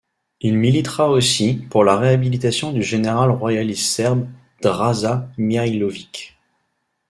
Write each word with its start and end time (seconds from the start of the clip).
Il 0.39 0.57
militera 0.57 1.11
aussi 1.11 1.61
pour 1.69 1.83
la 1.83 1.95
réhabilitation 1.95 2.73
du 2.73 2.81
général 2.81 3.29
royaliste 3.29 3.85
serbe 3.85 4.27
Draža 4.63 5.29
Mihailović. 5.37 6.35